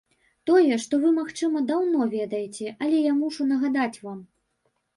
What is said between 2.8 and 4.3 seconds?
але я мушу нагадаць вам.